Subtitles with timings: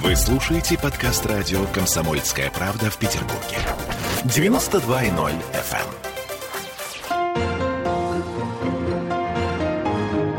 [0.00, 3.58] Вы слушаете подкаст радио «Комсомольская правда» в Петербурге.
[4.24, 5.86] 92.0 FM.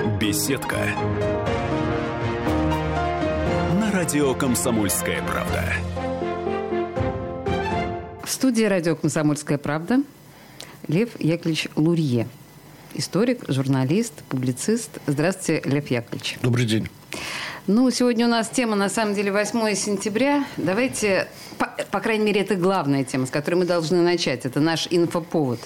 [0.02, 0.18] эм.
[0.18, 0.78] Беседка.
[3.80, 5.72] На радио «Комсомольская правда».
[8.24, 10.00] В студии радио «Комсомольская правда»
[10.88, 12.28] Лев Яковлевич Лурье.
[12.96, 14.98] Историк, журналист, публицист.
[15.06, 16.40] Здравствуйте, Лев Яковлевич.
[16.42, 16.90] Добрый день.
[17.66, 20.46] Ну, сегодня у нас тема, на самом деле, 8 сентября.
[20.58, 24.46] Давайте, по, по крайней мере, это главная тема, с которой мы должны начать.
[24.46, 25.62] Это наш инфоповод.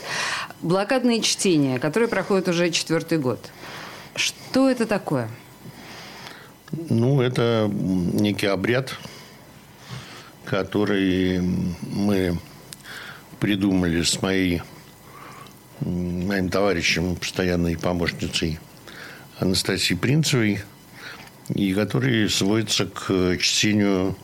[0.62, 3.40] Блокадные чтения, которые проходят уже четвертый год.
[4.14, 5.28] Что это такое?
[6.72, 8.96] Ну, это некий обряд,
[10.46, 11.42] который
[11.82, 12.38] мы
[13.40, 14.62] придумали с моей,
[15.80, 18.60] моим товарищем, постоянной помощницей
[19.40, 20.62] Анастасией Принцевой–
[21.54, 24.16] и который сводится к чтению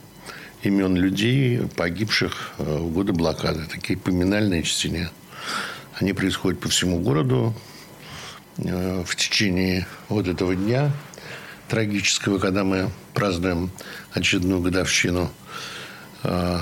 [0.63, 3.65] имен людей, погибших э, в годы блокады.
[3.65, 5.11] Такие поминальные чтения.
[5.99, 7.53] Они происходят по всему городу
[8.57, 10.91] э, в течение вот этого дня
[11.67, 13.71] трагического, когда мы празднуем
[14.11, 15.31] очередную годовщину
[16.23, 16.59] э,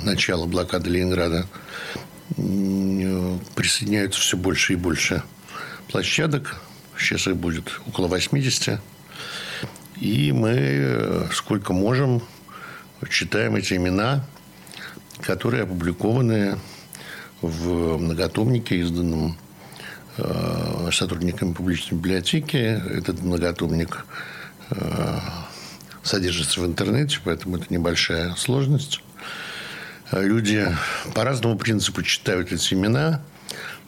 [0.00, 1.46] начала блокады Ленинграда,
[2.36, 5.24] присоединяются все больше и больше
[5.88, 6.60] площадок.
[6.96, 8.80] Сейчас их будет около 80.
[10.00, 12.22] И мы, э, сколько можем,
[13.10, 14.24] читаем эти имена,
[15.20, 16.58] которые опубликованы
[17.42, 19.36] в многотомнике, изданном
[20.16, 22.56] э, сотрудниками публичной библиотеки.
[22.56, 24.06] Этот многотомник
[24.70, 25.18] э,
[26.02, 29.02] содержится в интернете, поэтому это небольшая сложность.
[30.12, 30.66] Люди
[31.14, 33.20] по разному принципу читают эти имена.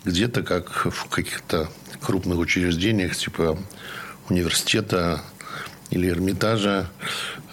[0.04, 1.70] Где-то, как в каких-то
[2.02, 3.58] крупных учреждениях, типа
[4.28, 5.22] университета,
[5.92, 6.88] или Эрмитажа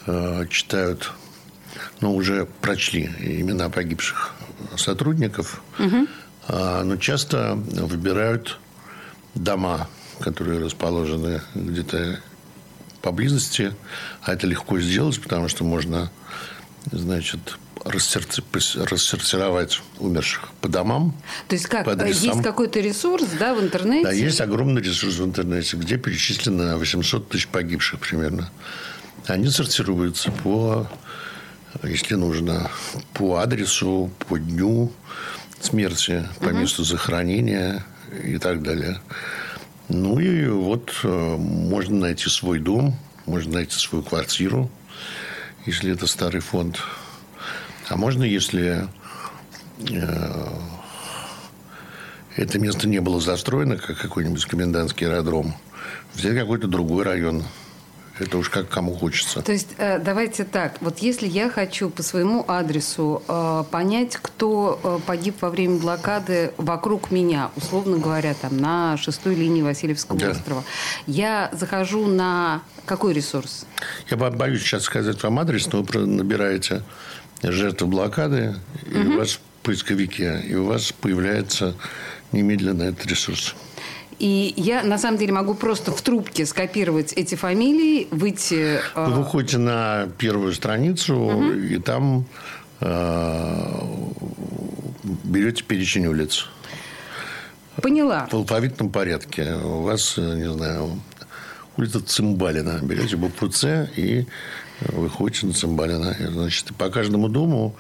[0.08, 1.12] э, читают,
[2.00, 4.34] ну, уже прочли имена погибших
[4.78, 6.08] сотрудников, угу.
[6.48, 8.58] э, но часто выбирают
[9.36, 9.90] дома,
[10.22, 12.22] которые расположены где-то
[13.02, 13.74] поблизости,
[14.22, 16.10] а это легко сделать, потому что можно,
[16.92, 21.14] значит, рассортировать умерших по домам.
[21.48, 21.88] То есть как?
[22.06, 24.04] Есть какой-то ресурс да, в интернете?
[24.04, 28.50] Да, есть огромный ресурс в интернете, где перечислено 800 тысяч погибших примерно.
[29.28, 30.88] Они сортируются по,
[31.84, 32.72] если нужно,
[33.14, 34.92] по адресу, по дню
[35.62, 36.58] смерти, по угу.
[36.58, 37.86] месту захоронения
[38.24, 39.00] и так далее.
[39.88, 41.08] Ну и вот э,
[41.38, 42.96] можно найти свой дом,
[43.26, 44.70] можно найти свою квартиру,
[45.66, 46.80] если это старый фонд.
[47.88, 48.88] А можно, если
[49.90, 50.48] э,
[52.36, 55.56] это место не было застроено, как какой-нибудь комендантский аэродром,
[56.14, 57.44] взять какой-то другой район,
[58.20, 59.42] это уж как кому хочется.
[59.42, 60.76] То есть, э, давайте так.
[60.82, 67.12] Вот если я хочу по своему адресу э, понять, кто погиб во время блокады вокруг
[67.12, 70.32] меня, условно говоря, там на шестой линии Васильевского да.
[70.32, 70.64] острова,
[71.08, 73.66] я захожу на какой ресурс?
[74.10, 76.84] Я боюсь сейчас сказать вам адрес, но вы набираете
[77.44, 78.56] жертвы блокады,
[78.86, 79.00] угу.
[79.00, 81.76] и у вас поисковики, и у вас появляется
[82.32, 83.56] немедленно этот ресурс.
[84.20, 88.80] И я, на самом деле, могу просто в трубке скопировать эти фамилии, выйти...
[88.96, 91.52] Э, Вы выходите на первую страницу, угу.
[91.54, 92.26] и там
[92.82, 93.82] э,
[95.24, 96.48] берете перечень улиц.
[97.82, 98.28] Поняла.
[98.30, 99.54] В алфавитном порядке.
[99.54, 101.02] У вас, не знаю,
[101.78, 102.80] улица Цимбалина.
[102.82, 104.26] Берете букву «Ц» и
[104.82, 106.16] выходите на Цимбалина.
[106.30, 107.76] Значит, по каждому дому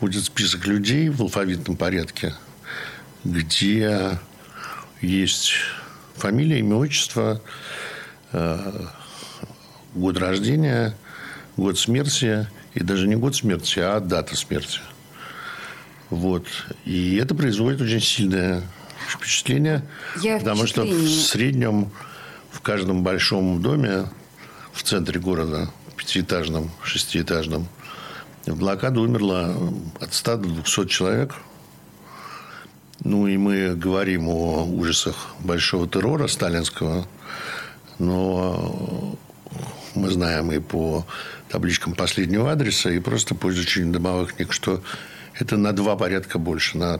[0.00, 2.34] будет список людей в алфавитном порядке,
[3.24, 4.18] где
[5.00, 5.52] есть
[6.14, 7.40] фамилия, имя, отчество,
[8.32, 8.86] э,
[9.94, 10.96] год рождения,
[11.56, 14.80] год смерти, и даже не год смерти, а дата смерти.
[16.10, 16.46] Вот.
[16.84, 18.62] И это производит очень сильное
[19.08, 19.82] впечатление,
[20.22, 21.90] Я потому что в среднем
[22.50, 24.06] в каждом большом доме
[24.72, 27.66] в центре города пятиэтажном, шестиэтажном,
[28.46, 29.56] в блокаду умерло
[30.00, 31.34] от 100 до 200 человек.
[33.08, 37.06] Ну, и мы говорим о ужасах большого террора сталинского,
[38.00, 39.16] но
[39.94, 41.06] мы знаем и по
[41.48, 44.82] табличкам последнего адреса, и просто по изучению домовых книг, что
[45.34, 46.98] это на два порядка больше, на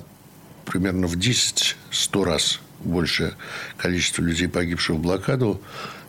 [0.64, 3.35] примерно в 10-100 раз больше
[3.76, 5.61] количество людей, погибших в блокаду,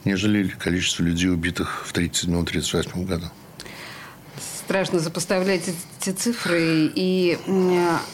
[0.06, 3.32] нежели количество людей, убитых в 1937-1938 году.
[4.68, 5.62] Страшно сопоставлять
[6.02, 6.92] эти цифры.
[6.94, 7.38] И,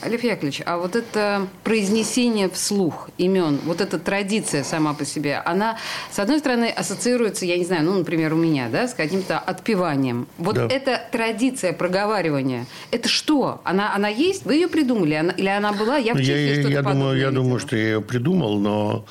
[0.06, 5.80] Лев Яковлевич, а вот это произнесение вслух имен, вот эта традиция сама по себе, она,
[6.12, 10.28] с одной стороны, ассоциируется, я не знаю, ну, например, у меня, да, с каким-то отпеванием.
[10.38, 10.68] Вот да.
[10.68, 13.62] эта традиция проговаривания, это что?
[13.64, 14.46] Она, она есть?
[14.46, 15.16] Вы ее придумали?
[15.16, 15.98] Она, или она была?
[15.98, 19.06] Я в я, я, я думаю, я думаю, что я ее придумал, но,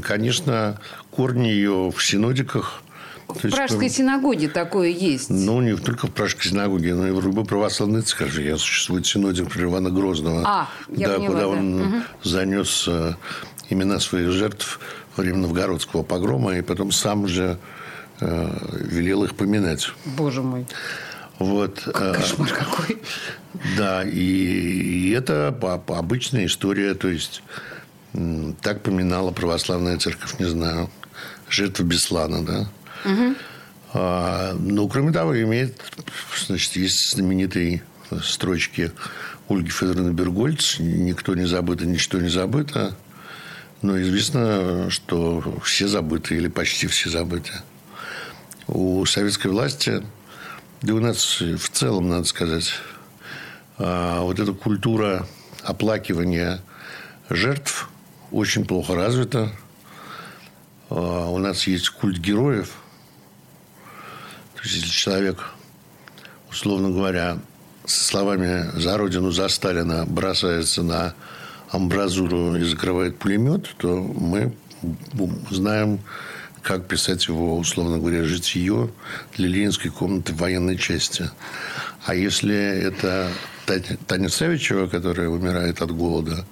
[0.00, 2.82] конечно, корни ее в синодиках–
[3.34, 5.30] в есть, Пражской есть, синагоге такое есть.
[5.30, 8.44] Ну, не только в Пражской синагоге, но и в любой православной церкви.
[8.44, 10.42] Я существует синодик Ивана Грозного.
[10.44, 11.48] А, я да, поняла, куда да.
[11.48, 12.02] он угу.
[12.22, 13.14] занес э,
[13.68, 14.80] имена своих жертв
[15.16, 17.58] во время новгородского погрома, и потом сам же
[18.20, 19.92] э, велел их поминать.
[20.04, 20.66] Боже мой.
[21.38, 21.82] Вот.
[21.86, 23.02] Э, кошмар какой.
[23.76, 25.56] Да, и, и это
[25.88, 27.42] обычная история, то есть
[28.60, 30.90] так поминала православная церковь, не знаю,
[31.48, 32.68] жертва Беслана, да.
[33.04, 33.34] Угу.
[33.92, 35.80] Ну, кроме того, имеет,
[36.46, 37.82] значит, есть знаменитые
[38.22, 38.92] строчки
[39.48, 42.96] Ольги Федоровны Бергольц «Никто не забыто, ничто не забыто».
[43.82, 47.52] Но известно, что все забыты или почти все забыты.
[48.68, 50.02] У советской власти,
[50.82, 52.74] да у нас в целом, надо сказать,
[53.78, 55.26] а, вот эта культура
[55.64, 56.60] оплакивания
[57.30, 57.88] жертв
[58.30, 59.50] очень плохо развита.
[60.90, 62.74] А, у нас есть культ героев–
[64.60, 65.38] то есть, если человек,
[66.50, 67.38] условно говоря,
[67.86, 71.14] со словами «за Родину, за Сталина» бросается на
[71.70, 74.52] амбразуру и закрывает пулемет, то мы
[75.50, 76.00] знаем,
[76.60, 78.90] как писать его, условно говоря, житие
[79.34, 81.30] для ленинской комнаты военной части.
[82.04, 83.28] А если это
[84.06, 86.44] Таня Савичева, которая умирает от голода,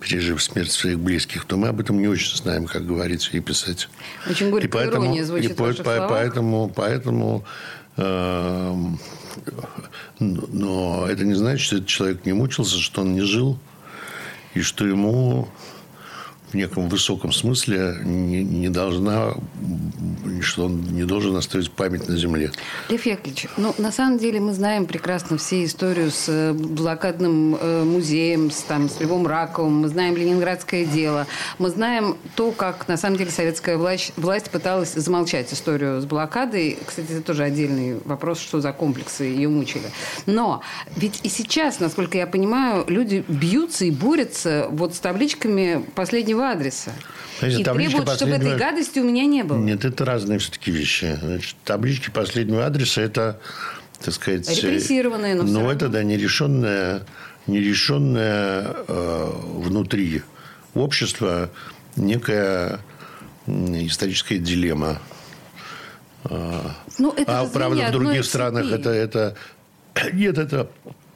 [0.00, 3.88] пережив смерть своих близких, то мы об этом не очень знаем, как говорить и писать.
[4.28, 7.44] Очень горькая и поэтому, ирония звучит и по, по, Поэтому, поэтому
[7.96, 8.74] э,
[10.18, 13.58] но это не значит, что этот человек не мучился, что он не жил,
[14.54, 15.48] и что ему
[16.54, 19.34] в неком высоком смысле не, не должна,
[20.40, 22.52] что он не должен оставить память на земле.
[22.88, 27.82] Лев Яковлевич, ну, на самом деле мы знаем прекрасно все историю с э, блокадным э,
[27.82, 31.26] музеем, с, там, с Львом Раковым, мы знаем Ленинградское дело,
[31.58, 36.78] мы знаем то, как на самом деле советская власть, власть пыталась замолчать историю с блокадой.
[36.86, 39.90] Кстати, это тоже отдельный вопрос, что за комплексы ее мучили.
[40.26, 40.62] Но
[40.94, 46.92] ведь и сейчас, насколько я понимаю, люди бьются и борются вот с табличками последнего адреса.
[47.38, 48.16] Значит, и требуют, последнего...
[48.16, 49.58] чтобы этой гадости у меня не было.
[49.58, 51.18] Нет, это разные все-таки вещи.
[51.20, 53.40] Значит, таблички последнего адреса– это,
[54.00, 54.48] так сказать...
[54.48, 57.02] Репрессированные, но Ну, это, да, нерешенная,
[57.46, 60.22] нерешенная э, внутри
[60.74, 61.50] общества
[61.96, 62.80] некая
[63.46, 65.00] историческая дилемма.
[66.30, 69.36] Ну, это а правда, в других странах это, это...
[70.12, 70.70] Нет, это,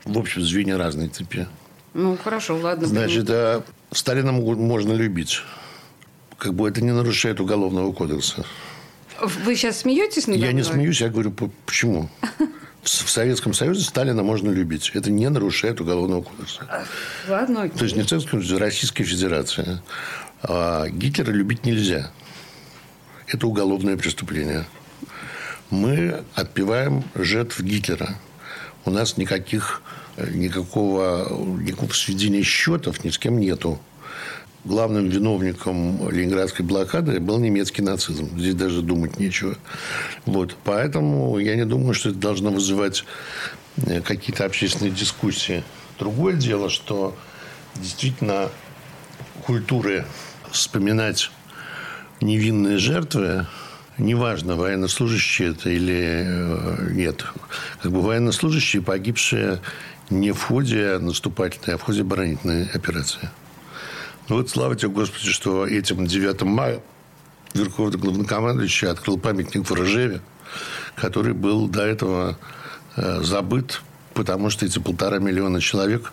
[0.05, 1.47] в общем, звенья разные цепи.
[1.95, 2.87] Ну, хорошо, ладно.
[2.87, 5.43] Значит, а Сталина можно любить.
[6.37, 8.45] Как бы это не нарушает Уголовного кодекса.
[9.21, 11.33] Вы сейчас смеетесь надо Я не смеюсь, я говорю,
[11.67, 12.09] почему?
[12.83, 14.93] В Советском Союзе Сталина можно любить.
[14.95, 16.87] Это не нарушает Уголовного кодекса.
[17.29, 17.69] Ладно.
[17.69, 19.81] То есть, не в Советском Союзе, а Российской Федерации.
[20.43, 22.11] А Гитлера любить нельзя.
[23.27, 24.67] Это уголовное преступление.
[25.71, 28.17] Мы отпеваем жертв Гитлера.
[28.85, 29.83] У нас никаких
[30.19, 31.29] никакого,
[31.61, 33.79] никакого сведения счетов ни с кем нету.
[34.65, 38.39] Главным виновником ленинградской блокады был немецкий нацизм.
[38.39, 39.57] Здесь даже думать нечего.
[40.27, 40.57] Вот.
[40.65, 43.05] Поэтому я не думаю, что это должно вызывать
[43.87, 45.63] э, какие-то общественные дискуссии.
[45.99, 47.17] Другое дело, что
[47.77, 48.51] действительно
[49.47, 50.05] культуры
[50.51, 51.31] вспоминать
[52.21, 53.47] невинные жертвы
[53.99, 57.25] неважно, военнослужащие это или э, нет.
[57.83, 59.61] Как бы военнослужащие, погибшие
[60.11, 63.31] не в ходе наступательной, а в ходе оборонительной операции.
[64.29, 66.81] Ну вот слава тебе, Господи, что этим 9 мая
[67.55, 70.21] Верховный главнокомандующий открыл памятник в Рожеве,
[70.97, 72.39] который был до этого
[72.97, 73.81] э, забыт,
[74.15, 76.13] потому что эти полтора миллиона человек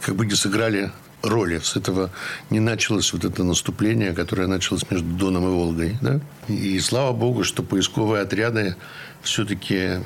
[0.00, 0.92] как бы не сыграли
[1.28, 1.58] роли.
[1.58, 2.10] С этого
[2.50, 5.98] не началось вот это наступление, которое началось между Доном и Волгой.
[6.00, 6.20] Да?
[6.48, 8.76] И слава богу, что поисковые отряды
[9.22, 10.00] все-таки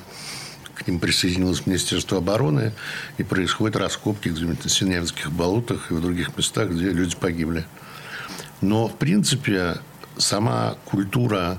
[0.75, 2.73] к ним присоединилось Министерство обороны,
[3.19, 7.67] и происходят раскопки на Синявских болотах и в других местах, где люди погибли.
[8.63, 9.77] Но, в принципе,
[10.17, 11.59] сама культура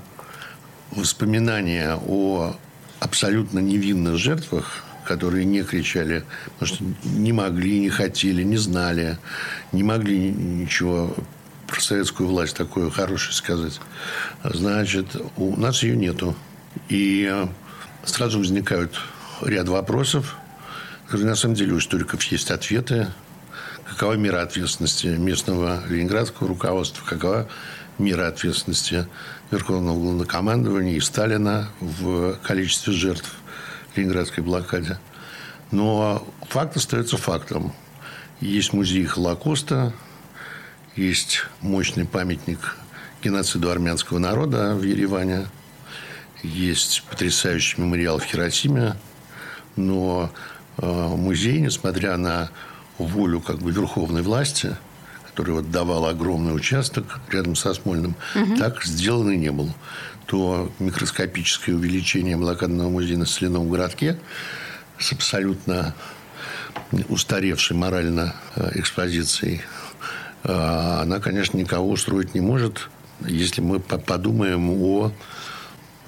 [0.91, 2.55] воспоминания о
[2.99, 6.23] абсолютно невинных жертвах, которые не кричали,
[6.57, 9.17] потому что не могли, не хотели, не знали,
[9.71, 11.15] не могли ничего
[11.67, 13.79] про советскую власть такое хорошее сказать.
[14.43, 16.35] Значит, у нас ее нету.
[16.89, 17.47] И
[18.03, 18.99] сразу возникают
[19.41, 20.35] ряд вопросов,
[21.05, 23.07] которые на самом деле у историков есть ответы.
[23.89, 27.49] Какова мера ответственности местного ленинградского руководства, какова
[27.97, 29.07] мера ответственности
[29.51, 33.33] Верховного Главнокомандования и Сталина в количестве жертв
[33.95, 34.99] Ленинградской блокаде.
[35.71, 37.73] Но факт остается фактом.
[38.39, 39.93] Есть музей Холокоста,
[40.95, 42.75] есть мощный памятник
[43.23, 45.47] геноциду армянского народа в Ереване,
[46.43, 48.95] есть потрясающий мемориал в Хиросиме,
[49.75, 50.31] но
[50.77, 52.49] э, музей, несмотря на
[52.97, 54.75] волю как бы верховной власти,
[55.31, 58.57] которая вот давала огромный участок рядом со Смольным, угу.
[58.57, 59.73] так сделано не было.
[60.25, 64.17] То микроскопическое увеличение блокадного музея на соляном городке
[64.99, 65.95] с абсолютно
[67.09, 69.61] устаревшей морально э, экспозицией,
[70.43, 70.51] э,
[71.01, 72.89] она, конечно, никого устроить не может,
[73.25, 75.11] если мы подумаем о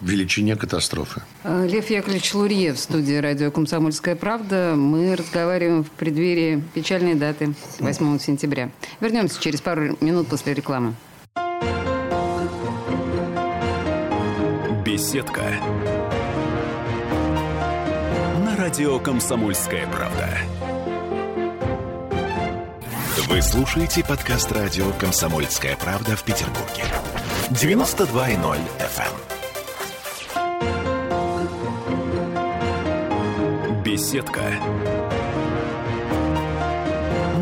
[0.03, 1.21] величине катастрофы.
[1.43, 4.73] Э, Лев Яковлевич Лурье в студии радио «Комсомольская правда».
[4.75, 8.69] Мы разговариваем в преддверии печальной даты 8 сентября.
[8.99, 10.95] Вернемся через пару минут после рекламы.
[14.85, 15.41] Беседка.
[18.45, 20.29] На радио «Комсомольская правда».
[23.27, 26.83] Вы слушаете подкаст радио «Комсомольская правда» в Петербурге.
[27.49, 29.32] 92.0 FM.
[33.93, 34.41] Беседка.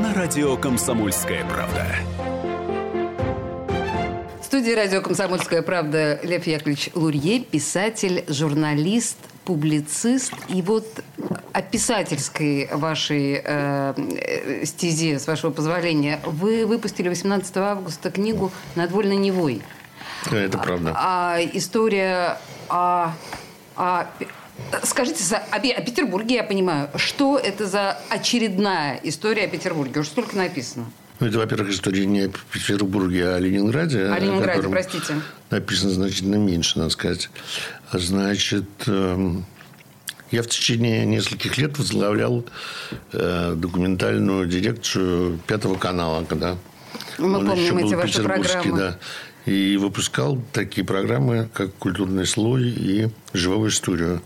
[0.01, 1.85] На радио «Комсомольская правда».
[4.41, 9.15] В студии радио «Комсомольская правда» Лев Яковлевич Лурье, писатель, журналист,
[9.45, 10.33] публицист.
[10.49, 10.85] И вот
[11.53, 19.15] о писательской вашей э, стезе, с вашего позволения, вы выпустили 18 августа книгу «Над вольной
[19.15, 19.61] Невой».
[20.29, 20.91] Это правда.
[20.97, 23.13] А, а история о,
[23.77, 24.07] о
[24.83, 26.89] Скажите, о, о Петербурге я понимаю.
[26.95, 30.01] Что это за очередная история о Петербурге?
[30.01, 30.91] Уж столько написано.
[31.19, 34.05] Ну, это, во-первых, история не о Петербурге, а о Ленинграде.
[34.05, 35.15] О Ленинграде, простите.
[35.51, 37.29] Написано значительно меньше, надо сказать.
[37.93, 39.45] Значит, эм,
[40.31, 42.43] я в течение нескольких лет возглавлял
[43.11, 46.57] э, документальную дирекцию Пятого канала, когда
[47.19, 48.77] мы он помним еще был эти ваши программы.
[48.77, 48.97] Да
[49.45, 54.21] и выпускал такие программы, как «Культурный слой» и «Живую историю».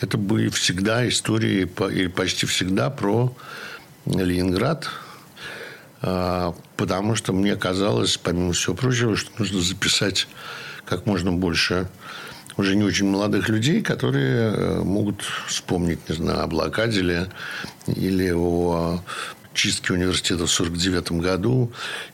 [0.00, 3.34] Это были всегда истории, или почти всегда, про
[4.06, 4.88] Ленинград,
[6.02, 10.26] а, потому что мне казалось, помимо всего прочего, что нужно записать
[10.86, 11.88] как можно больше
[12.56, 17.28] уже не очень молодых людей, которые э, могут вспомнить, не знаю, о блокаде
[17.86, 19.00] или о
[19.54, 21.72] чистки университета в 1949 году,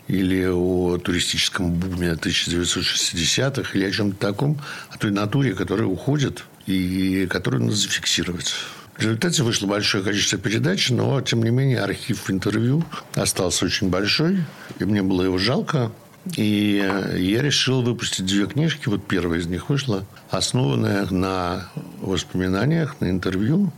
[0.09, 7.27] или о туристическом буме 1960-х, или о чем-то таком, о той натуре, которая уходит и
[7.27, 8.55] которую надо зафиксировать.
[8.97, 12.83] В результате вышло большое количество передач, но, тем не менее, архив интервью
[13.15, 14.43] остался очень большой,
[14.79, 15.93] и мне было его жалко.
[16.37, 16.83] И
[17.19, 18.89] я решил выпустить две книжки.
[18.89, 21.69] Вот первая из них вышла, основанная на
[22.01, 23.71] воспоминаниях, на интервью,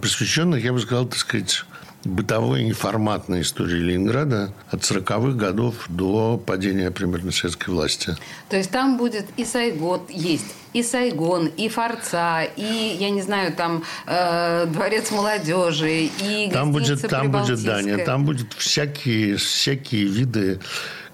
[0.00, 1.64] посвященных, я бы сказал, так сказать,
[2.04, 8.16] бытовой неформатной истории Ленинграда от 40-х годов до падения примерно советской власти.
[8.48, 13.52] То есть там будет и Сайгон есть, и Сайгон, и Форца, и, я не знаю,
[13.52, 20.04] там э, Дворец молодежи, и Там будет, там будет, да, нет, там будут всякие, всякие
[20.04, 20.60] виды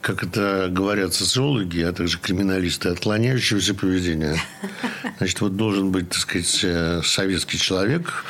[0.01, 4.41] как это говорят социологи, а также криминалисты, отклоняющегося поведения.
[5.19, 8.25] Значит, вот должен быть, так сказать, э, советский человек,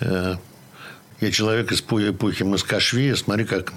[0.00, 0.36] э,
[1.20, 3.14] я человек из эпохи Москашвили.
[3.14, 3.72] Смотри, как,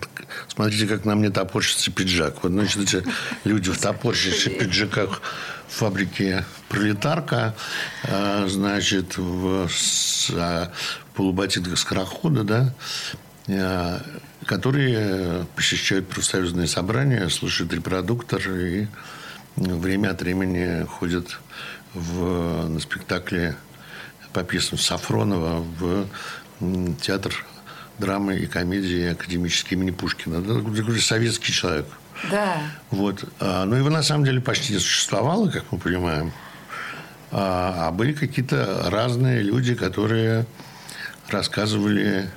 [0.48, 2.44] смотрите, как на мне топорщится пиджак.
[2.44, 3.04] Вот, значит, эти
[3.44, 5.22] люди в топорщащихся пиджаках
[5.68, 7.56] в фабрике «Пролетарка»,
[8.04, 10.72] а, значит, в, с, а,
[11.16, 12.76] полуботинках скорохода, да,
[13.48, 14.02] а,
[14.46, 18.88] которые посещают профсоюзные собрания, слушают репродуктор и
[19.56, 21.40] время от времени ходят
[21.94, 23.56] в, на спектакле
[24.34, 26.08] по пьесам Сафронова в
[27.01, 27.46] театр
[27.98, 30.41] драмы и комедии академический имени Пушкина.
[30.41, 31.86] Такой советский человек.
[32.30, 32.58] Да.
[32.89, 33.24] Вот.
[33.39, 36.32] А, но его на самом деле почти не существовало, как мы понимаем.
[37.32, 40.46] А, а были какие-то разные люди, которые
[41.30, 42.30] рассказывали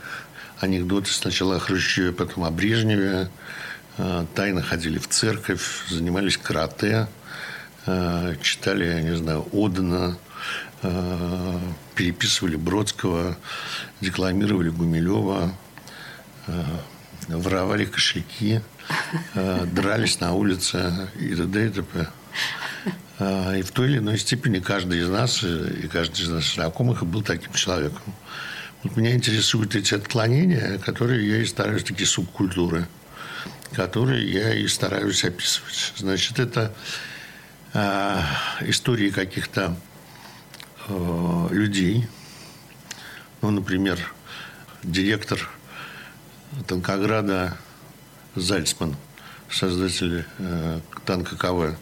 [0.60, 3.28] анекдоты сначала о Хрущеве, потом о Брежневе,
[3.98, 7.08] а, тайно ходили в церковь, занимались карате,
[8.40, 10.16] читали, я не знаю, Одена,
[11.94, 13.36] переписывали Бродского,
[14.00, 15.54] декламировали Гумилева,
[16.46, 16.62] э,
[17.28, 18.60] воровали кошельки,
[19.34, 21.66] э, дрались на улице и т.д.
[21.66, 22.08] и т.п.
[23.20, 27.22] И в той или иной степени каждый из нас и каждый из наших знакомых был
[27.22, 28.02] таким человеком.
[28.82, 32.86] Вот меня интересуют эти отклонения, которые я и стараюсь, такие субкультуры,
[33.72, 35.92] которые я и стараюсь описывать.
[35.96, 36.74] Значит, это
[37.72, 38.20] э,
[38.62, 39.76] истории каких-то
[40.88, 42.06] э, людей.
[43.42, 43.98] Ну, например,
[44.82, 45.50] директор
[46.66, 47.56] Танкограда
[48.34, 48.96] Зальцман,
[49.50, 51.76] создатель э, танка КВ,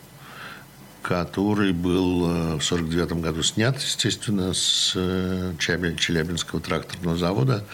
[1.03, 7.65] который был э, в 49 году снят, естественно, с э, Челябинского тракторного завода.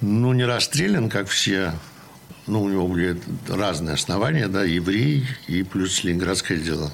[0.00, 1.72] Ну, не расстрелян, как все.
[2.46, 6.92] Ну, у него были разные основания, да, еврей и плюс ленинградское дело.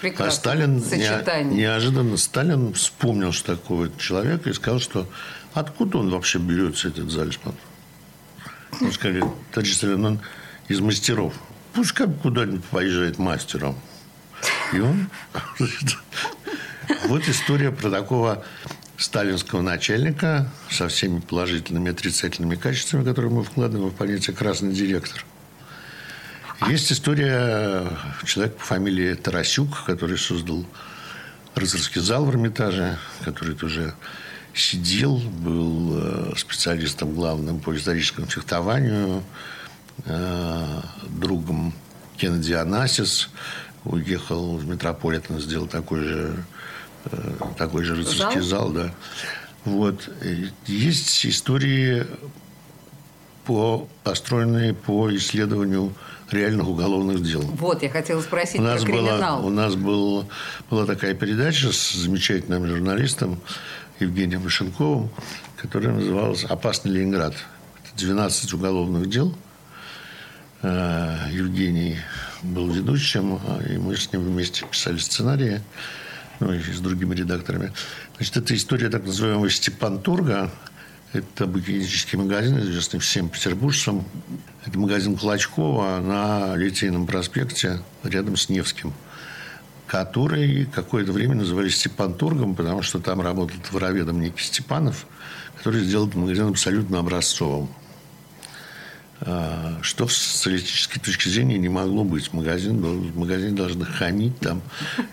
[0.00, 0.26] Прекрасно.
[0.26, 5.08] А Сталин не, неожиданно Сталин вспомнил, что такого человека и сказал, что
[5.54, 7.54] откуда он вообще берется, этот Зальцман.
[8.80, 10.20] Он сказал, товарищ Сталин, он
[10.68, 11.34] из мастеров.
[11.72, 13.76] Пускай куда-нибудь поезжает мастером.
[14.72, 15.08] И он...
[17.08, 18.44] Вот история про такого
[18.98, 25.24] сталинского начальника со всеми положительными и отрицательными качествами, которые мы вкладываем в понятие «красный директор».
[26.68, 27.86] Есть история
[28.24, 30.64] человека по фамилии Тарасюк, который создал
[31.54, 33.94] рыцарский зал в Эрмитаже, который тоже
[34.54, 39.22] сидел, был э, специалистом главным по историческому фехтованию,
[40.06, 41.74] э, другом
[42.16, 43.28] Кеннеди Анасис,
[43.84, 46.44] уехал в Метрополитен, сделал такой же,
[47.56, 48.94] такой же рыцарский зал, зал да.
[49.64, 50.08] Вот.
[50.66, 52.06] Есть истории,
[53.46, 55.92] по, построенные по исследованию
[56.30, 57.40] реальных уголовных дел.
[57.42, 59.38] Вот, я хотела спросить у нас про криминал.
[59.38, 60.28] Была, у нас был,
[60.68, 63.40] была такая передача с замечательным журналистом
[64.00, 65.10] Евгением Машенковым,
[65.56, 67.34] которая называлась «Опасный Ленинград».
[67.96, 69.34] 12 уголовных дел.
[70.62, 71.96] Э, Евгений
[72.42, 75.62] был ведущим, и мы с ним вместе писали сценарии,
[76.40, 77.72] ну, и с другими редакторами.
[78.16, 80.50] Значит, это история так называемого Степан-Турга.
[81.12, 84.04] Это букинистический магазин, известный всем петербуржцам.
[84.64, 88.92] Это магазин Клочкова на Литейном проспекте рядом с Невским
[89.86, 95.06] который какое-то время называли Степан-Торгом, потому что там работал товароведом некий Степанов,
[95.56, 97.68] который сделал магазин абсолютно образцовым.
[99.22, 102.32] А, что с социалистической точки зрения не могло быть.
[102.34, 104.60] Магазин, в магазине должны хамить, там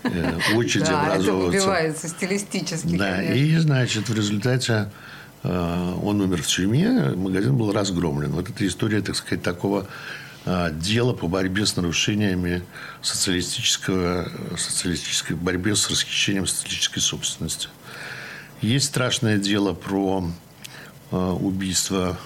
[0.03, 1.57] э, очередь образовываться.
[1.57, 2.97] это убивается стилистически.
[2.97, 4.89] Да, и, значит, в результате
[5.43, 8.31] э, он умер в тюрьме, магазин был разгромлен.
[8.31, 9.87] Вот эта история, так сказать, такого
[10.45, 12.61] э, дела по борьбе с нарушениями
[13.01, 17.69] социалистического, социалистической борьбе с расхищением социалистической собственности.
[18.61, 20.29] Есть страшное дело про
[21.11, 22.17] убийство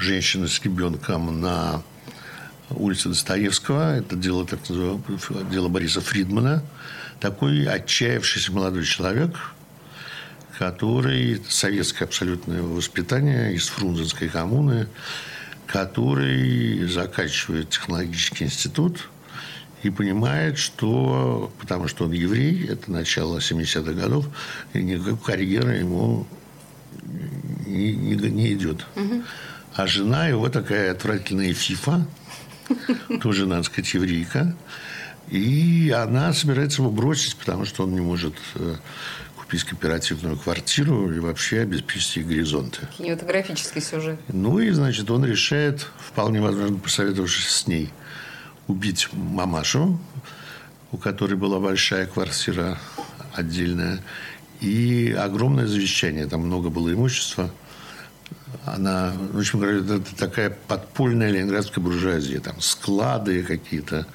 [0.00, 1.82] женщины с ребенком на
[2.70, 3.96] улице Достоевского.
[3.96, 5.02] Это дело, так называемое,
[5.50, 6.62] дело Бориса Фридмана.
[7.20, 9.36] Такой отчаявшийся молодой человек,
[10.58, 14.88] который советское абсолютное воспитание из Фрунзенской коммуны,
[15.66, 19.08] который заканчивает технологический институт
[19.82, 24.26] и понимает, что, потому что он еврей, это начало 70-х годов,
[24.74, 26.26] и никакой карьеры ему
[27.66, 28.86] не, не, не идет.
[28.96, 29.22] Угу.
[29.76, 32.06] А жена его такая отвратительная фифа,
[33.20, 34.56] тоже, надо сказать, еврейка.
[35.28, 38.76] И она собирается его бросить, потому что он не может э,
[39.36, 42.88] купить кооперативную квартиру и вообще обеспечить себе горизонты.
[42.96, 44.18] Кинематографический сюжет.
[44.28, 47.90] Ну и, значит, он решает, вполне возможно, посоветовавшись с ней,
[48.68, 50.00] убить мамашу,
[50.90, 52.78] у которой была большая квартира
[53.34, 54.00] отдельная,
[54.62, 56.26] и огромное завещание.
[56.26, 57.50] Там много было имущества–
[58.64, 62.40] она, в общем говоря, это такая подпольная ленинградская буржуазия.
[62.40, 64.06] Там склады какие-то,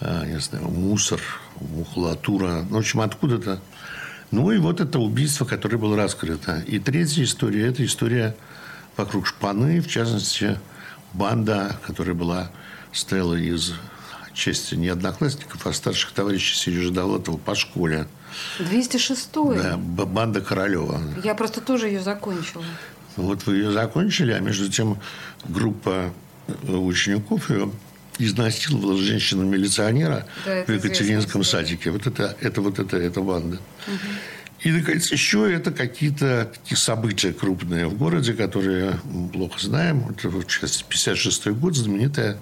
[0.00, 1.20] а, не знаю, мусор,
[1.60, 2.64] макулатура.
[2.68, 3.60] Ну, в общем, откуда-то.
[4.30, 6.62] Ну, и вот это убийство, которое было раскрыто.
[6.66, 8.36] И третья история– это история
[8.96, 10.58] вокруг шпаны, в частности,
[11.12, 12.50] банда, которая была,
[12.92, 13.72] стояла из
[14.34, 18.06] части не одноклассников, а старших товарищей Сережи Довлатова по школе.
[18.58, 21.00] 206 Да, банда Королева.
[21.24, 22.64] Я просто тоже ее закончила.
[23.22, 24.98] Вот вы ее закончили, а между тем
[25.44, 26.12] группа
[26.46, 27.70] э, учеников ее
[28.18, 31.90] изнасиловала женщину-милиционера да, в Екатеринском садике.
[31.90, 33.56] Вот это, это вот это, эта банда.
[33.86, 33.96] Угу.
[34.60, 40.08] И, наконец, еще это какие-то такие события крупные в городе, которые мы плохо знаем.
[40.10, 42.40] Это, в частности, 56 год, знаменитая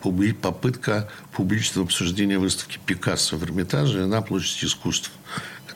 [0.00, 5.10] попытка публичного обсуждения выставки Пикассо в Эрмитаже на площади искусств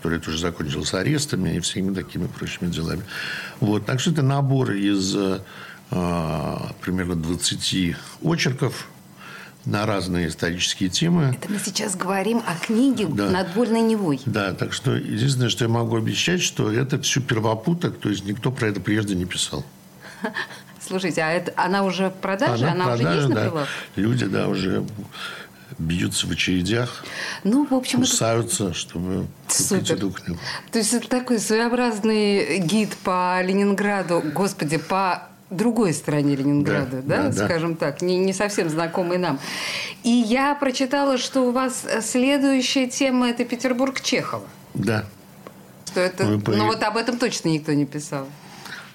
[0.05, 3.03] который тоже закончился арестами и всеми такими прочими делами.
[3.61, 3.87] Вот.
[3.87, 5.39] Так что это набор из э,
[6.83, 8.87] примерно 20 очерков,
[9.65, 11.35] на разные исторические темы.
[11.41, 13.31] Это мы сейчас говорим о книге да.
[13.31, 14.21] «Над вольной Невой».
[14.27, 18.53] Да, так что единственное, что я могу обещать, что это все первопуток, то есть никто
[18.53, 19.65] про это прежде не писал.
[20.87, 22.67] Слушайте, а это, она уже в продаже?
[22.67, 23.41] Она, она продаже, уже есть на да.
[23.41, 23.73] прилавке?
[23.97, 24.85] Люди, да, уже
[25.79, 27.05] бьются в очередях,
[27.43, 28.75] ну, в общем, кусаются, это...
[28.75, 29.95] чтобы купить Супер.
[29.95, 30.41] эту книгу.
[30.73, 37.29] То есть это такой своеобразный гид по Ленинграду, господи, по другой стороне Ленинграда, да, Да,
[37.31, 39.39] да, скажем так, не, не совсем знакомый нам.
[40.03, 44.47] И я прочитала, что у вас следующая тема– это Петербург Чехова.
[44.75, 45.05] Да.
[45.87, 48.27] Что это, Мы ну вот об этом точно никто не писал.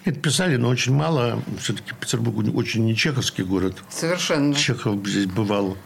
[0.06, 1.42] Это писали, но очень мало.
[1.62, 3.78] Все-таки Петербург очень не чеховский город.
[3.90, 4.54] Совершенно.
[4.56, 5.78] Чехов здесь бывал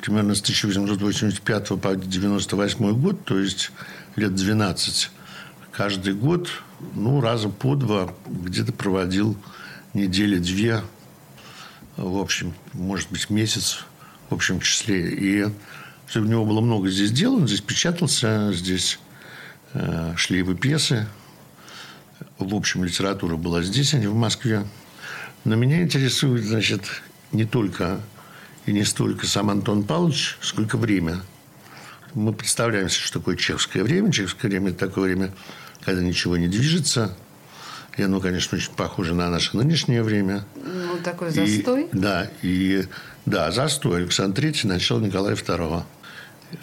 [0.00, 3.70] примерно с 1885 по 98 год, то есть
[4.16, 5.10] лет 12.
[5.72, 6.50] Каждый год,
[6.94, 9.36] ну, раза по два где-то проводил
[9.94, 10.82] недели две,
[11.96, 13.84] в общем, может быть, месяц
[14.30, 15.10] в общем числе.
[15.10, 15.44] И
[16.14, 18.98] у него было много здесь дел, он здесь печатался, здесь
[19.74, 21.06] э, шли его пьесы.
[22.38, 24.64] В общем, литература была здесь, а не в Москве.
[25.44, 26.82] Но меня интересует, значит,
[27.32, 28.00] не только
[28.68, 31.22] и не столько сам Антон Павлович, сколько время.
[32.12, 34.12] Мы представляем себе, что такое чехское время.
[34.12, 35.32] Чехское время– это такое время,
[35.82, 37.16] когда ничего не движется.
[37.96, 40.44] И оно, конечно, очень похоже на наше нынешнее время.
[40.54, 41.88] Ну, такой И- застой.
[41.92, 42.84] да, и
[43.24, 44.02] да, застой.
[44.02, 45.82] Александр III, начало Николая II.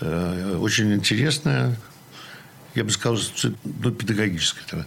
[0.01, 1.75] Э, Очень интересное,
[2.75, 3.17] я бы сказал,
[3.63, 4.85] ну, педагогическое.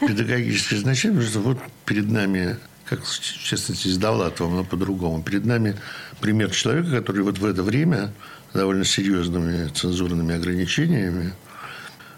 [0.00, 2.56] Педагогическое значение, потому что вот перед нами,
[2.88, 5.76] как в частности из Довлатова, но по-другому, перед нами
[6.20, 8.12] пример человека, который вот в это время
[8.54, 11.32] довольно серьезными цензурными ограничениями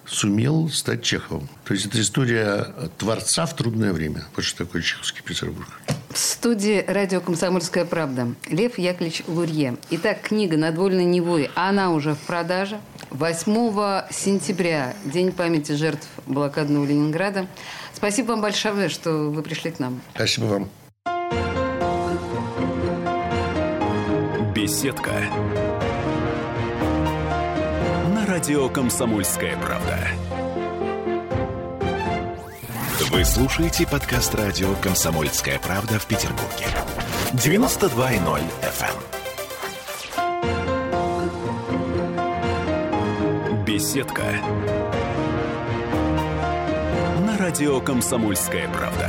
[0.07, 1.49] сумел стать Чеховым.
[1.65, 4.25] То есть это история творца в трудное время.
[4.37, 5.69] Вот что такое чеховский Петербург.
[6.11, 9.77] В студии радио «Комсомольская правда» Лев Яковлевич Лурье.
[9.91, 12.81] Итак, книга «Над вольной Невой», она уже в продаже.
[13.11, 17.47] 8 сентября, День памяти жертв блокадного Ленинграда.
[17.93, 20.01] Спасибо вам большое, что вы пришли к нам.
[20.15, 20.69] Спасибо вам.
[24.55, 25.13] Беседка.
[28.15, 29.99] На радио «Комсомольская правда».
[33.11, 36.67] Вы слушаете подкаст радио «Комсомольская правда» в Петербурге.
[37.33, 39.18] 92.0 FM.
[43.79, 44.25] Беседка.
[47.25, 49.09] На радио «Комсомольская правда».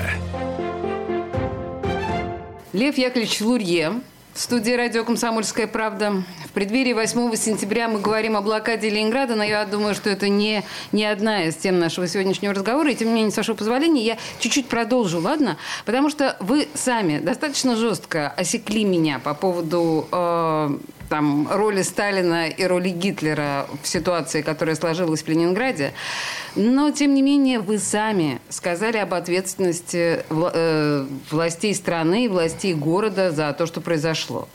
[2.72, 3.94] Лев Яковлевич Лурье,
[4.36, 6.24] в студии радио «Комсомольская правда».
[6.46, 10.64] В преддверии 8 сентября мы говорим о блокаде Ленинграда, но я думаю, что это не,
[10.92, 12.92] не одна из тем нашего сегодняшнего разговора.
[12.92, 15.58] И тем не менее, с вашего позволения, я чуть-чуть продолжу, ладно?
[15.86, 20.78] Потому что вы сами достаточно жестко осекли меня по поводу э,
[21.10, 25.94] там, роли Сталина и роли Гитлера в ситуации, которая сложилась в Ленинграде.
[26.56, 33.32] Но, тем не менее, вы сами сказали об ответственности э, властей страны и властей города
[33.32, 34.48] за то, что произошло.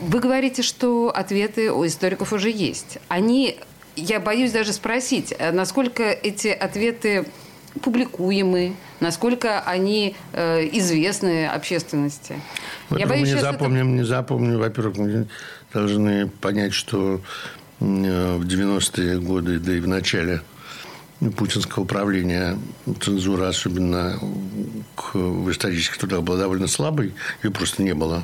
[0.00, 2.98] Вы говорите, что ответы у историков уже есть.
[3.08, 3.56] Они,
[3.96, 7.26] я боюсь даже спросить, а насколько эти ответы
[7.82, 12.40] публикуемы, насколько они э, известны общественности.
[12.88, 14.58] Во-первых, мы не сейчас это- запомним, не запомним.
[14.58, 15.26] Во-первых,
[15.80, 17.20] должны понять, что
[17.80, 20.42] м, в 90-е годы, да и в начале
[21.36, 22.56] путинского правления
[23.00, 24.18] цензура, особенно
[24.94, 27.14] к, в исторических трудах, была довольно слабой.
[27.42, 28.22] Ее просто не было.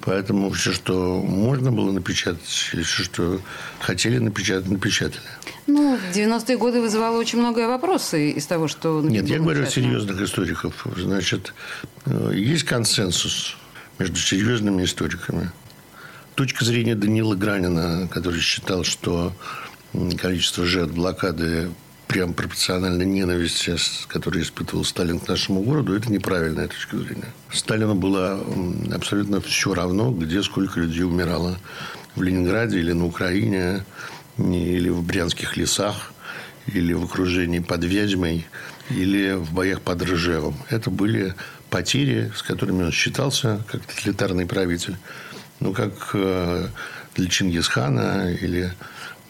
[0.00, 3.40] Поэтому все, что можно было напечатать, все, что
[3.80, 5.22] хотели напечатать, напечатали.
[5.66, 9.00] Ну, в 90-е годы вызывало очень много вопросов из того, что...
[9.02, 10.86] Нет, я говорю о серьезных историков.
[10.96, 11.52] Значит,
[12.06, 13.56] э, есть консенсус
[13.98, 15.50] между серьезными историками.
[16.38, 19.32] Точка зрения Данила Гранина, который считал, что
[20.18, 21.70] количество жертв блокады
[22.06, 23.74] прям пропорционально ненависти,
[24.06, 27.34] которую испытывал Сталин к нашему городу, это неправильная точка зрения.
[27.52, 28.40] Сталину было
[28.94, 31.58] абсолютно все равно, где сколько людей умирало.
[32.14, 33.84] В Ленинграде или на Украине,
[34.38, 36.12] или в брянских лесах,
[36.72, 38.46] или в окружении под Вязьмой,
[38.90, 40.54] или в боях под Рыжевом.
[40.68, 41.34] Это были
[41.68, 44.96] потери, с которыми он считался как тоталитарный правитель.
[45.60, 46.68] Ну, как э,
[47.16, 48.72] для Чингисхана или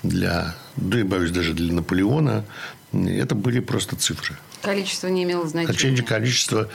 [0.02, 2.44] для, да и, боюсь, даже для Наполеона.
[2.92, 4.36] Это были просто цифры.
[4.62, 5.72] Количество не имело значения.
[5.72, 6.68] Значение количества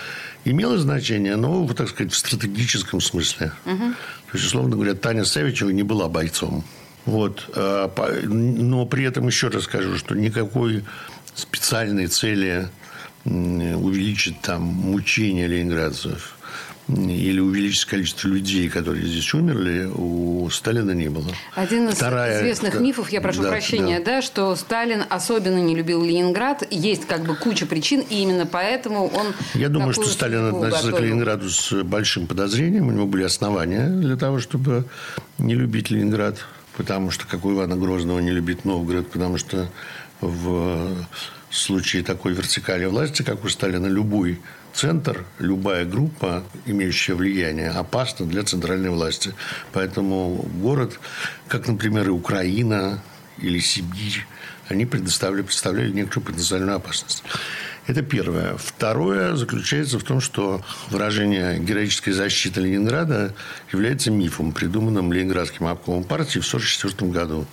[0.46, 3.52] имело значение, но, так сказать, в стратегическом смысле.
[3.66, 3.94] То
[4.34, 6.64] есть, условно говоря, Таня Савичева не была бойцом.
[7.06, 7.50] Вот.
[7.56, 7.92] А,
[8.24, 10.84] Но при этом еще раз скажу, что никакой
[11.36, 12.70] специальной цели
[13.26, 16.36] увеличить там мучения ленинградцев
[16.90, 21.32] или увеличить количество людей, которые здесь умерли, у Сталина не было.
[21.56, 24.16] Один из Вторая, известных мифов, я прошу да, прощения, да.
[24.16, 26.68] да, что Сталин особенно не любил Ленинград.
[26.72, 29.28] Есть как бы куча причин, и именно поэтому он...
[29.54, 30.98] Я думаю, что Сталин относился готовил.
[30.98, 32.90] к Ленинграду с большим подозрением.
[32.90, 34.86] У него были основания для того, чтобы
[35.38, 36.40] не любить Ленинград.
[36.76, 39.70] Потому что, как у Ивана Грозного, не любит Новгород, потому что
[40.22, 41.06] в
[41.52, 44.42] случае такой вертикали власти, как у Сталина, любой
[44.74, 49.34] центр, любая группа, имеющая влияние, опасна для центральной власти.
[49.72, 51.00] Поэтому город,
[51.48, 53.02] как, например, и Украина
[53.38, 54.26] или Сибирь,
[54.70, 57.24] они предоставляли, представляли некоторую потенциальную опасность.
[57.86, 58.56] Это первое.
[58.56, 63.36] Второе заключается в том, что выражение героической защиты Ленинграда
[63.72, 67.46] является мифом, придуманным Ленинградским обкомом партии в 1944 году.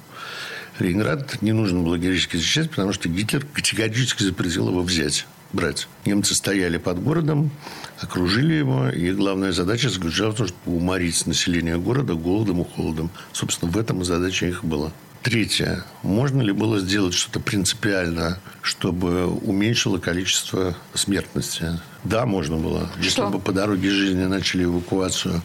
[0.79, 5.89] Ленинград не нужно было героически защищать, потому что Гитлер категорически запретил его взять брать.
[6.05, 7.51] Немцы стояли под городом,
[7.99, 13.11] окружили его, и главная задача заключалась в том, чтобы уморить население города голодом и холодом.
[13.33, 14.93] Собственно, в этом задача их была.
[15.23, 15.85] Третье.
[16.03, 21.79] Можно ли было сделать что-то принципиально, чтобы уменьшило количество смертности?
[22.05, 22.89] Да, можно было.
[22.95, 23.03] Что?
[23.03, 25.43] Если бы по дороге жизни начали эвакуацию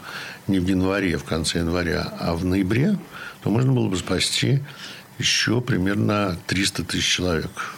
[0.47, 2.97] не в январе, а в конце января, а в ноябре,
[3.43, 4.61] то можно было бы спасти
[5.17, 7.75] еще примерно 300 тысяч человек.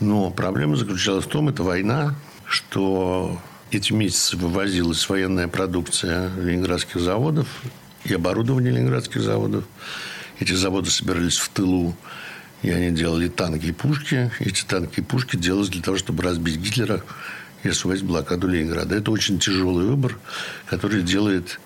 [0.00, 2.14] Но проблема заключалась в том, это война,
[2.46, 7.48] что эти месяцы вывозилась военная продукция ленинградских заводов
[8.04, 9.64] и оборудование ленинградских заводов.
[10.40, 11.96] Эти заводы собирались в тылу,
[12.62, 14.30] и они делали танки и пушки.
[14.40, 17.02] Эти танки и пушки делались для того, чтобы разбить Гитлера
[17.62, 18.96] и освободить блокаду Ленинграда.
[18.96, 20.18] Это очень тяжелый выбор,
[20.66, 21.60] который делает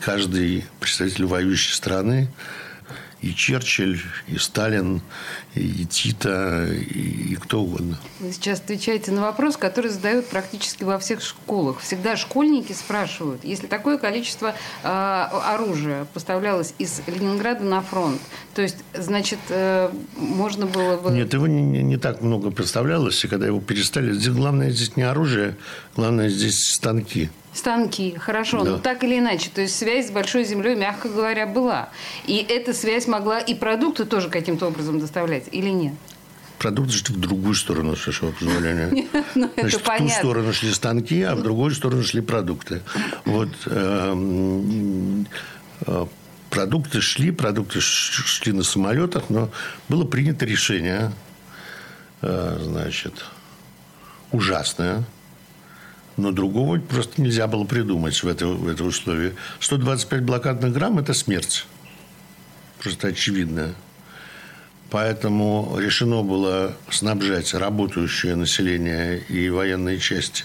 [0.00, 2.28] каждый представитель воюющей страны
[3.24, 5.00] и Черчилль, и Сталин,
[5.54, 7.98] и Тита, и, и кто угодно.
[8.20, 11.80] Вы сейчас отвечаете на вопрос, который задают практически во всех школах.
[11.80, 18.20] Всегда школьники спрашивают, если такое количество э, оружия поставлялось из Ленинграда на фронт,
[18.54, 21.10] то есть, значит, э, можно было бы...
[21.10, 24.12] Нет, его не, не, так много представлялось, и когда его перестали...
[24.12, 25.56] Здесь главное здесь не оружие,
[25.96, 27.30] главное здесь станки.
[27.54, 28.72] Станки, хорошо, да.
[28.72, 31.88] но так или иначе, то есть связь с большой землей, мягко говоря, была.
[32.26, 35.94] И эта связь могла и продукты тоже каким-то образом доставлять, или нет?
[36.58, 39.06] Продукты шли в другую сторону, с вашего позволения.
[39.36, 42.82] Ну, Значит, в ту сторону шли станки, а в другую сторону шли продукты.
[43.24, 45.26] Вот эм,
[45.86, 46.06] э,
[46.50, 49.50] продукты шли, продукты шли на самолетах, но
[49.88, 51.12] было принято решение,
[52.22, 53.24] э, значит,
[54.32, 55.04] ужасное,
[56.16, 59.34] но другого просто нельзя было придумать в это, в это условие.
[59.60, 61.66] 125 блокадных грамм– это смерть.
[62.80, 63.74] Просто очевидно.
[64.90, 70.44] Поэтому решено было снабжать работающее население и военные части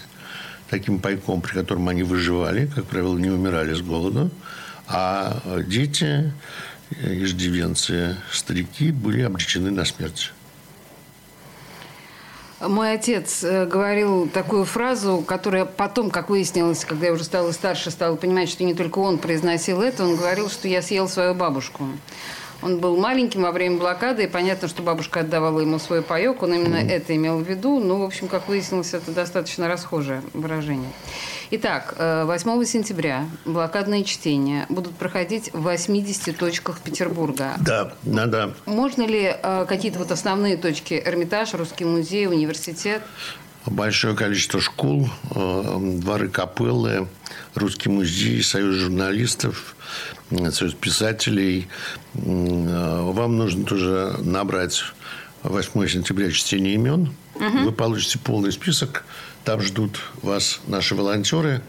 [0.70, 4.30] таким пайком, при котором они выживали, как правило, не умирали с голоду,
[4.86, 6.32] а дети,
[7.02, 10.32] иждивенцы, старики были обречены на смерть.
[12.60, 17.90] Мой отец э, говорил такую фразу, которая потом, как выяснилось, когда я уже стала старше,
[17.90, 21.84] стала понимать, что не только он произносил это, он говорил, что я съел свою бабушку.
[22.62, 26.54] Он был маленьким во время блокады, и понятно, что бабушка отдавала ему свой паек, он
[26.54, 26.90] именно mm-hmm.
[26.90, 27.80] это имел в виду.
[27.80, 30.90] Ну, в общем, как выяснилось, это достаточно расхожее выражение.
[31.52, 37.54] Итак, 8 э, сентября блокадные чтения будут проходить в 80 точках Петербурга.
[37.58, 38.54] Да, надо.
[38.66, 41.02] Можно ли э, какие-то вот основные точки?
[41.04, 43.02] Эрмитаж, Русский музей, университет?
[43.66, 47.08] Большое количество школ, э, дворы капеллы,
[47.56, 49.74] Русский музей, Союз журналистов,
[50.52, 51.68] Союз писателей.
[52.14, 54.82] Вам нужно тоже набрать
[55.42, 57.14] 8 сентября чтение имен.
[57.34, 57.58] Угу.
[57.64, 59.04] Вы получите полный список
[59.44, 61.62] там ждут вас наши волонтеры,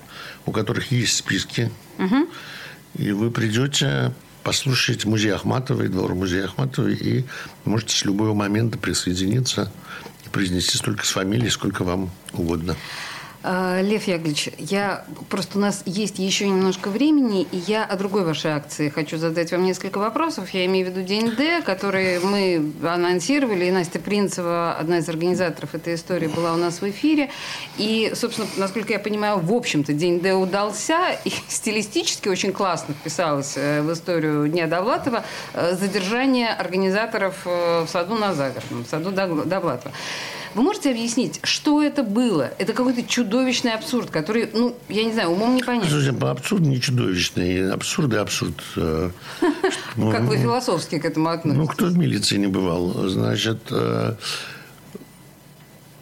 [0.45, 1.71] у которых есть списки.
[1.97, 2.27] Угу.
[2.97, 7.25] И вы придете, послушаете музей Ахматовой, двор музея Ахматовой, и
[7.63, 9.71] можете с любого момента присоединиться
[10.25, 12.75] и произнести столько с фамилий, сколько вам угодно.
[13.43, 18.23] А, Лев Яковлевич, я просто у нас есть еще немножко времени, и я о другой
[18.23, 20.51] вашей акции хочу задать вам несколько вопросов.
[20.51, 25.73] Я имею в виду День Д, который мы анонсировали, и Настя Принцева, одна из организаторов
[25.73, 27.31] этой истории, была у нас в эфире.
[27.77, 33.53] И, собственно, насколько я понимаю, в общем-то День Д удался, и стилистически очень классно вписалось
[33.55, 35.23] э, в историю Дня Довлатова
[35.53, 39.91] э, задержание организаторов э, в саду на Загородном, в саду Довлатова.
[40.53, 42.51] Вы можете объяснить, что это было?
[42.57, 45.89] Это какой-то чудовищный абсурд, который, ну, я не знаю, умом не понять.
[45.89, 47.71] Слушайте, абсурд не чудовищный.
[47.71, 48.55] Абсурд и абсурд.
[48.75, 49.11] Э,
[49.95, 51.57] как вы философски к этому относитесь?
[51.57, 53.07] Ну, кто в милиции не бывал?
[53.07, 54.15] Значит, э,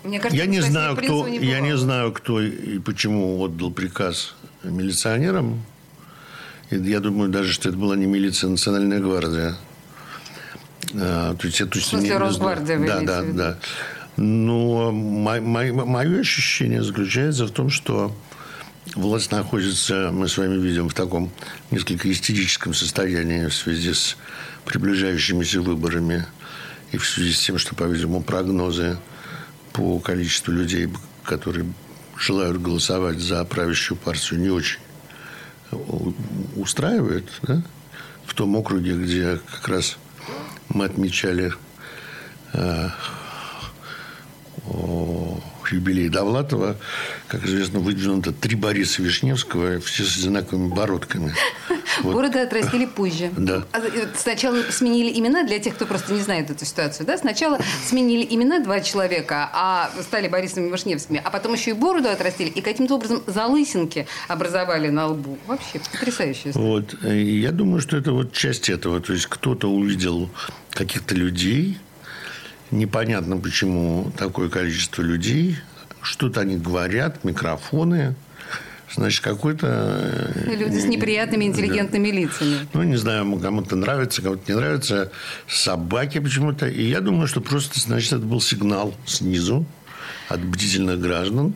[0.04, 4.36] мне кажется, я не знаю, кто, не я не знаю, кто и почему отдал приказ
[4.64, 5.62] милиционером.
[6.70, 9.56] И я думаю даже, что это была не милиция, а национальная гвардия.
[10.96, 13.58] А, то есть я точно в смысле, не Росгвардия Да, да, да.
[14.20, 18.14] Но мое ощущение заключается в том, что
[18.94, 21.32] власть находится, мы с вами видим, в таком
[21.72, 24.18] несколько истерическом состоянии в связи с
[24.66, 26.26] приближающимися выборами
[26.92, 28.98] и в связи с тем, что, по-видимому, прогнозы
[29.72, 30.90] по количеству людей,
[31.24, 31.72] которые
[32.18, 34.80] желают голосовать за правящую партию, не очень
[36.58, 37.30] устраивают.
[37.44, 37.64] Да?
[38.26, 39.98] В том округе, где как раз
[40.68, 41.54] мы отмечали
[42.52, 42.90] э,
[45.72, 46.78] юбилей Довлатова,
[47.28, 51.34] как известно, выдвинуто три Бориса Вишневского, все с одинаковыми бородками.
[52.02, 52.14] Вот.
[52.14, 53.30] Бороды отрастили позже.
[53.36, 53.66] Да.
[53.74, 57.60] А, э, сначала сменили имена, для тех, кто просто не знает эту ситуацию, да, сначала
[57.86, 62.62] сменили имена два человека, а стали Борисами Вишневскими, а потом еще и бороду отрастили, и
[62.62, 65.38] каким-то образом залысинки образовали на лбу.
[65.46, 66.52] Вообще потрясающе.
[66.54, 66.96] Вот.
[67.04, 69.02] Я думаю, что это вот часть этого.
[69.02, 70.30] То есть кто-то увидел
[70.72, 71.80] каких-то людей,
[72.72, 75.58] непонятно почему такое количество людей,
[76.02, 78.16] что-то они говорят, микрофоны,
[78.94, 79.68] значит, какой-то...
[80.36, 82.18] Э, Люди с неприятными, интеллигентными да.
[82.18, 82.68] лицами.
[82.74, 85.12] Ну, не знаю, кому-то нравится, кому-то не нравится.
[85.48, 86.68] Собаки почему-то.
[86.68, 89.66] И я думаю, что просто, значит, это был сигнал снизу
[90.28, 91.54] от бдительных граждан.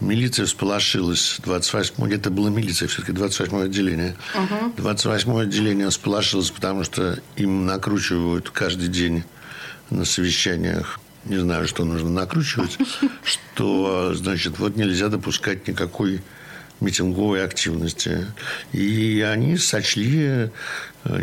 [0.00, 1.38] Милиция всполошилась.
[1.42, 4.14] 28 это было милиция, все-таки 28 отделение.
[4.34, 4.74] Угу.
[4.76, 9.24] 28 отделение всполошилось, потому что им накручивают каждый день
[9.90, 12.78] на совещаниях не знаю, что нужно накручивать,
[13.22, 16.22] что, значит, вот нельзя допускать никакой
[16.80, 18.26] митинговой активности.
[18.72, 20.50] И они сочли э,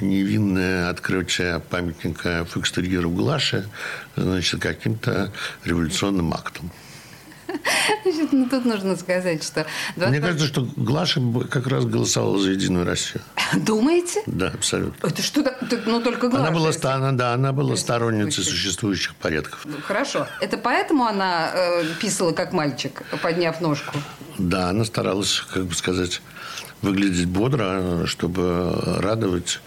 [0.02, 3.68] невинное открытие памятника Фокстерьеру Глаше
[4.16, 5.32] значит, каким-то
[5.64, 6.72] революционным актом.
[8.04, 9.66] Значит, ну, тут нужно сказать, что...
[9.96, 10.12] 20...
[10.12, 13.24] Мне кажется, что Глаша как раз голосовала за «Единую Россию».
[13.56, 14.22] Думаете?
[14.26, 15.08] Да, абсолютно.
[15.08, 15.44] Это что?
[15.86, 16.48] Ну, только Глаша.
[16.48, 16.82] Она была, если...
[17.16, 19.62] да, она была сторонницей существующих порядков.
[19.66, 20.28] Ну, хорошо.
[20.42, 23.98] Это поэтому она э, писала как мальчик, подняв ножку?
[24.38, 26.22] Да, она старалась, как бы сказать
[26.82, 29.60] выглядеть бодро, чтобы радовать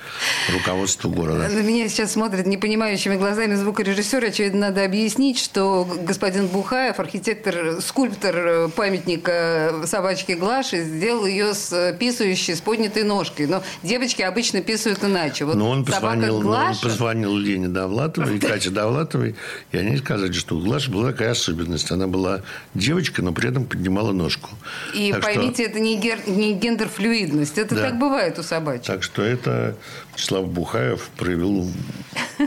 [0.52, 1.48] руководство города.
[1.48, 4.24] На меня сейчас смотрят непонимающими глазами звукорежиссер.
[4.24, 12.54] Очевидно, надо объяснить, что господин Бухаев, архитектор, скульптор памятника собачки Глаши, сделал ее с писающей,
[12.54, 13.46] с поднятой ножкой.
[13.46, 15.44] Но девочки обычно писают иначе.
[15.44, 16.78] Вот но он позвонил, Глаша...
[16.84, 19.34] он позвонил Лене Довлатовой и Кате Довлатовой,
[19.72, 21.90] и они сказали, что у Глаши была такая особенность.
[21.90, 22.42] Она была
[22.74, 24.50] девочка, но при этом поднимала ножку.
[24.94, 25.72] И так поймите, что...
[25.72, 26.18] это не, гер...
[26.26, 27.56] не гендер-флюид флюидность.
[27.58, 27.82] Это да.
[27.86, 28.86] так бывает у собачек.
[28.86, 29.76] Так что это
[30.14, 31.70] Вячеслав Бухаев проявил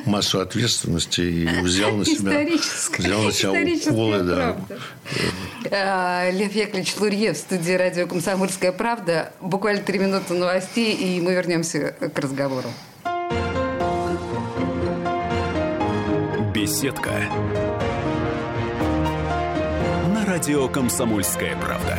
[0.05, 2.45] массу ответственности и взял на себя,
[2.97, 4.19] взял на себя уколы.
[4.23, 4.57] Да.
[5.71, 9.33] А, Лев Яковлевич Лурье в студии радио «Комсомольская правда».
[9.41, 12.69] Буквально три минуты новостей, и мы вернемся к разговору.
[16.53, 17.11] Беседка.
[20.13, 21.97] На радио «Комсомольская правда».